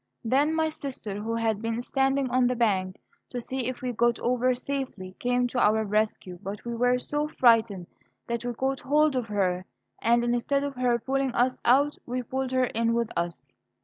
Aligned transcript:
Then 0.23 0.55
my 0.55 0.69
sister, 0.69 1.21
who 1.21 1.35
had 1.35 1.61
been 1.61 1.79
standing 1.83 2.27
on 2.31 2.47
the 2.47 2.55
bank 2.55 2.99
to 3.29 3.39
see 3.39 3.67
if 3.67 3.83
we 3.83 3.93
got 3.93 4.19
over 4.19 4.55
safely, 4.55 5.15
came 5.19 5.45
to 5.49 5.59
our 5.59 5.83
rescue; 5.85 6.39
but 6.41 6.65
we 6.65 6.73
were 6.73 6.97
so 6.97 7.27
frightened 7.27 7.85
that 8.25 8.43
we 8.43 8.51
caught 8.55 8.79
hold 8.81 9.15
of 9.15 9.27
her, 9.27 9.63
and, 10.01 10.23
instead 10.23 10.63
of 10.63 10.73
her 10.73 10.97
pulling 10.97 11.31
us 11.33 11.61
out, 11.63 11.99
we 12.07 12.23
pulled 12.23 12.51
her 12.51 12.65
in 12.65 12.95
with 12.95 13.11
us. 13.15 13.55